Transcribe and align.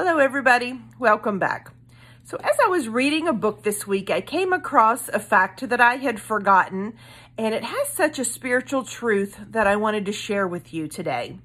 Hello, 0.00 0.18
everybody. 0.18 0.80
Welcome 1.00 1.40
back. 1.40 1.72
So, 2.22 2.36
as 2.36 2.56
I 2.64 2.68
was 2.68 2.88
reading 2.88 3.26
a 3.26 3.32
book 3.32 3.64
this 3.64 3.84
week, 3.84 4.10
I 4.10 4.20
came 4.20 4.52
across 4.52 5.08
a 5.08 5.18
fact 5.18 5.68
that 5.68 5.80
I 5.80 5.96
had 5.96 6.20
forgotten, 6.20 6.94
and 7.36 7.52
it 7.52 7.64
has 7.64 7.88
such 7.88 8.20
a 8.20 8.24
spiritual 8.24 8.84
truth 8.84 9.36
that 9.50 9.66
I 9.66 9.74
wanted 9.74 10.06
to 10.06 10.12
share 10.12 10.46
with 10.46 10.72
you 10.72 10.86
today. 10.86 11.40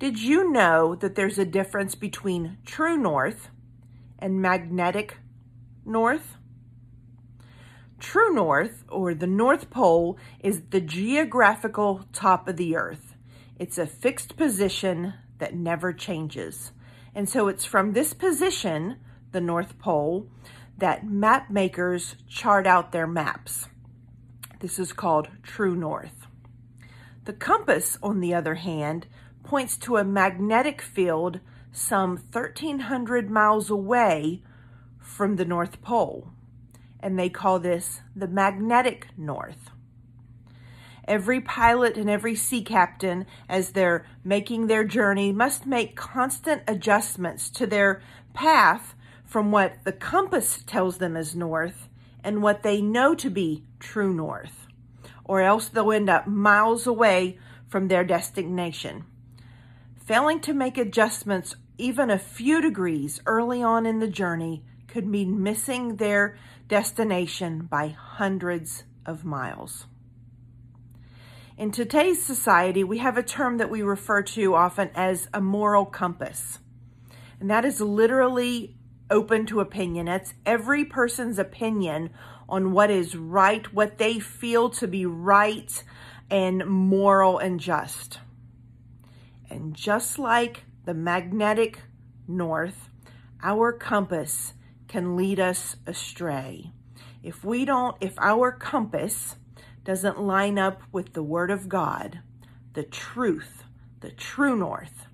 Did 0.00 0.18
you 0.18 0.50
know 0.50 0.96
that 0.96 1.14
there's 1.14 1.38
a 1.38 1.44
difference 1.44 1.94
between 1.94 2.58
true 2.66 2.96
north 2.96 3.48
and 4.18 4.42
magnetic 4.42 5.18
north? 5.84 6.38
True 8.00 8.34
north, 8.34 8.82
or 8.88 9.14
the 9.14 9.28
North 9.28 9.70
Pole, 9.70 10.18
is 10.40 10.62
the 10.70 10.80
geographical 10.80 12.08
top 12.12 12.48
of 12.48 12.56
the 12.56 12.74
earth. 12.74 13.14
It's 13.56 13.78
a 13.78 13.86
fixed 13.86 14.36
position 14.36 15.14
that 15.38 15.54
never 15.54 15.92
changes. 15.92 16.72
And 17.16 17.30
so 17.30 17.48
it's 17.48 17.64
from 17.64 17.94
this 17.94 18.12
position, 18.12 18.98
the 19.32 19.40
North 19.40 19.78
Pole, 19.78 20.28
that 20.76 21.08
map 21.08 21.48
makers 21.50 22.14
chart 22.28 22.66
out 22.66 22.92
their 22.92 23.06
maps. 23.06 23.68
This 24.60 24.78
is 24.78 24.92
called 24.92 25.28
true 25.42 25.74
north. 25.74 26.26
The 27.24 27.32
compass, 27.32 27.96
on 28.02 28.20
the 28.20 28.34
other 28.34 28.56
hand, 28.56 29.06
points 29.42 29.78
to 29.78 29.96
a 29.96 30.04
magnetic 30.04 30.82
field 30.82 31.40
some 31.72 32.18
1,300 32.32 33.30
miles 33.30 33.70
away 33.70 34.42
from 34.98 35.36
the 35.36 35.46
North 35.46 35.80
Pole, 35.80 36.32
and 37.00 37.18
they 37.18 37.30
call 37.30 37.58
this 37.58 38.02
the 38.14 38.28
magnetic 38.28 39.06
north. 39.16 39.70
Every 41.06 41.40
pilot 41.40 41.96
and 41.96 42.10
every 42.10 42.34
sea 42.34 42.62
captain, 42.62 43.26
as 43.48 43.70
they're 43.70 44.06
making 44.24 44.66
their 44.66 44.84
journey, 44.84 45.32
must 45.32 45.64
make 45.64 45.94
constant 45.94 46.62
adjustments 46.66 47.48
to 47.50 47.66
their 47.66 48.02
path 48.34 48.94
from 49.24 49.52
what 49.52 49.84
the 49.84 49.92
compass 49.92 50.62
tells 50.66 50.98
them 50.98 51.16
is 51.16 51.36
north 51.36 51.88
and 52.24 52.42
what 52.42 52.62
they 52.62 52.80
know 52.82 53.14
to 53.14 53.30
be 53.30 53.64
true 53.78 54.12
north, 54.12 54.66
or 55.24 55.42
else 55.42 55.68
they'll 55.68 55.92
end 55.92 56.10
up 56.10 56.26
miles 56.26 56.86
away 56.86 57.38
from 57.68 57.86
their 57.86 58.02
destination. 58.02 59.04
Failing 60.04 60.40
to 60.40 60.52
make 60.52 60.78
adjustments 60.78 61.54
even 61.78 62.10
a 62.10 62.18
few 62.18 62.60
degrees 62.60 63.20
early 63.26 63.62
on 63.62 63.86
in 63.86 64.00
the 64.00 64.08
journey 64.08 64.64
could 64.88 65.06
mean 65.06 65.42
missing 65.42 65.96
their 65.96 66.36
destination 66.68 67.66
by 67.66 67.88
hundreds 67.88 68.84
of 69.04 69.24
miles. 69.24 69.86
In 71.58 71.70
today's 71.70 72.22
society, 72.22 72.84
we 72.84 72.98
have 72.98 73.16
a 73.16 73.22
term 73.22 73.56
that 73.56 73.70
we 73.70 73.80
refer 73.80 74.20
to 74.20 74.54
often 74.54 74.90
as 74.94 75.26
a 75.32 75.40
moral 75.40 75.86
compass. 75.86 76.58
And 77.40 77.50
that 77.50 77.64
is 77.64 77.80
literally 77.80 78.76
open 79.10 79.46
to 79.46 79.60
opinion. 79.60 80.06
It's 80.06 80.34
every 80.44 80.84
person's 80.84 81.38
opinion 81.38 82.10
on 82.46 82.72
what 82.72 82.90
is 82.90 83.16
right, 83.16 83.72
what 83.72 83.96
they 83.96 84.18
feel 84.18 84.68
to 84.68 84.86
be 84.86 85.06
right 85.06 85.82
and 86.28 86.66
moral 86.66 87.38
and 87.38 87.58
just. 87.58 88.18
And 89.48 89.72
just 89.72 90.18
like 90.18 90.64
the 90.84 90.92
magnetic 90.92 91.80
north, 92.28 92.90
our 93.42 93.72
compass 93.72 94.52
can 94.88 95.16
lead 95.16 95.40
us 95.40 95.76
astray. 95.86 96.72
If 97.22 97.44
we 97.44 97.64
don't, 97.64 97.96
if 98.02 98.12
our 98.18 98.52
compass 98.52 99.36
doesn't 99.86 100.20
line 100.20 100.58
up 100.58 100.82
with 100.90 101.12
the 101.12 101.22
Word 101.22 101.50
of 101.50 101.68
God, 101.68 102.18
the 102.74 102.82
truth, 102.82 103.62
the 104.00 104.10
true 104.10 104.56
north, 104.56 105.06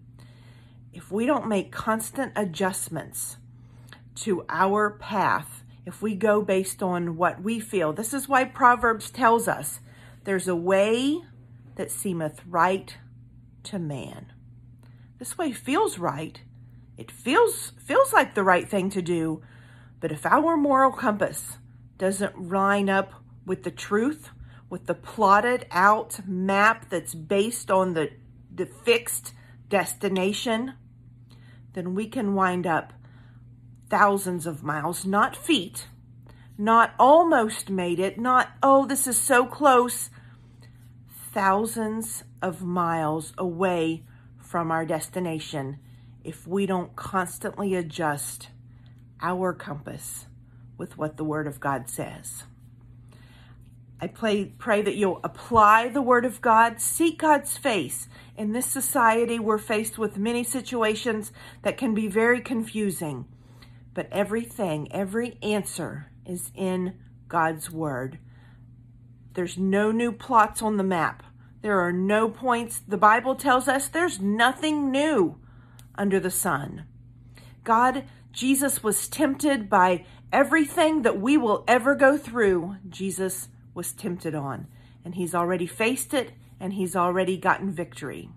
if 0.92 1.12
we 1.12 1.26
don't 1.26 1.46
make 1.46 1.70
constant 1.70 2.32
adjustments 2.34 3.36
to 4.14 4.44
our 4.48 4.90
path, 4.90 5.62
if 5.84 6.00
we 6.00 6.14
go 6.14 6.42
based 6.42 6.82
on 6.82 7.16
what 7.16 7.42
we 7.42 7.60
feel, 7.60 7.92
this 7.92 8.14
is 8.14 8.28
why 8.28 8.44
Proverbs 8.44 9.10
tells 9.10 9.46
us 9.46 9.80
there's 10.24 10.48
a 10.48 10.56
way 10.56 11.22
that 11.76 11.90
seemeth 11.90 12.40
right 12.46 12.96
to 13.64 13.78
man. 13.78 14.32
This 15.18 15.36
way 15.36 15.52
feels 15.52 15.98
right. 15.98 16.40
It 16.96 17.10
feels 17.10 17.72
feels 17.78 18.12
like 18.12 18.34
the 18.34 18.42
right 18.42 18.68
thing 18.68 18.90
to 18.90 19.02
do, 19.02 19.42
but 20.00 20.12
if 20.12 20.24
our 20.24 20.56
moral 20.56 20.92
compass 20.92 21.58
doesn't 21.98 22.50
line 22.50 22.88
up 22.88 23.12
with 23.46 23.62
the 23.64 23.70
truth, 23.70 24.30
with 24.72 24.86
the 24.86 24.94
plotted 24.94 25.66
out 25.70 26.26
map 26.26 26.88
that's 26.88 27.14
based 27.14 27.70
on 27.70 27.92
the, 27.92 28.10
the 28.54 28.64
fixed 28.64 29.34
destination, 29.68 30.72
then 31.74 31.94
we 31.94 32.06
can 32.06 32.34
wind 32.34 32.66
up 32.66 32.94
thousands 33.90 34.46
of 34.46 34.62
miles, 34.62 35.04
not 35.04 35.36
feet, 35.36 35.88
not 36.56 36.94
almost 36.98 37.68
made 37.68 38.00
it, 38.00 38.18
not, 38.18 38.48
oh, 38.62 38.86
this 38.86 39.06
is 39.06 39.18
so 39.18 39.44
close, 39.44 40.08
thousands 41.34 42.24
of 42.40 42.62
miles 42.62 43.34
away 43.36 44.02
from 44.38 44.70
our 44.70 44.86
destination 44.86 45.78
if 46.24 46.46
we 46.46 46.64
don't 46.64 46.96
constantly 46.96 47.74
adjust 47.74 48.48
our 49.20 49.52
compass 49.52 50.24
with 50.78 50.96
what 50.96 51.18
the 51.18 51.24
Word 51.24 51.46
of 51.46 51.60
God 51.60 51.90
says. 51.90 52.44
I 54.02 54.08
pray, 54.08 54.46
pray 54.46 54.82
that 54.82 54.96
you'll 54.96 55.20
apply 55.22 55.86
the 55.86 56.02
Word 56.02 56.24
of 56.24 56.40
God, 56.40 56.80
seek 56.80 57.20
God's 57.20 57.56
face. 57.56 58.08
In 58.36 58.50
this 58.50 58.66
society, 58.66 59.38
we're 59.38 59.58
faced 59.58 59.96
with 59.96 60.18
many 60.18 60.42
situations 60.42 61.30
that 61.62 61.76
can 61.76 61.94
be 61.94 62.08
very 62.08 62.40
confusing, 62.40 63.26
but 63.94 64.08
everything, 64.10 64.90
every 64.90 65.38
answer 65.40 66.08
is 66.26 66.50
in 66.56 66.94
God's 67.28 67.70
Word. 67.70 68.18
There's 69.34 69.56
no 69.56 69.92
new 69.92 70.10
plots 70.10 70.62
on 70.62 70.78
the 70.78 70.82
map. 70.82 71.22
There 71.60 71.78
are 71.78 71.92
no 71.92 72.28
points. 72.28 72.80
The 72.80 72.96
Bible 72.96 73.36
tells 73.36 73.68
us 73.68 73.86
there's 73.86 74.18
nothing 74.18 74.90
new 74.90 75.38
under 75.94 76.18
the 76.18 76.28
sun. 76.28 76.86
God, 77.62 78.04
Jesus 78.32 78.82
was 78.82 79.06
tempted 79.06 79.70
by 79.70 80.06
everything 80.32 81.02
that 81.02 81.20
we 81.20 81.36
will 81.36 81.62
ever 81.68 81.94
go 81.94 82.18
through. 82.18 82.78
Jesus 82.88 83.46
was 83.74 83.92
tempted 83.92 84.34
on, 84.34 84.66
and 85.04 85.14
he's 85.14 85.34
already 85.34 85.66
faced 85.66 86.14
it 86.14 86.32
and 86.62 86.74
he's 86.74 86.94
already 86.94 87.36
gotten 87.36 87.72
victory. 87.72 88.28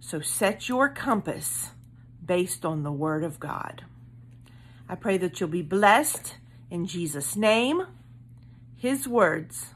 So 0.00 0.20
set 0.20 0.68
your 0.68 0.88
compass 0.88 1.70
based 2.24 2.64
on 2.64 2.82
the 2.82 2.90
Word 2.90 3.22
of 3.22 3.38
God. 3.38 3.84
I 4.88 4.96
pray 4.96 5.18
that 5.18 5.38
you'll 5.38 5.48
be 5.48 5.62
blessed 5.62 6.36
in 6.68 6.86
Jesus' 6.86 7.36
name, 7.36 7.86
His 8.74 9.06
words, 9.06 9.66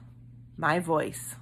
my 0.57 0.81
voice. 0.81 1.37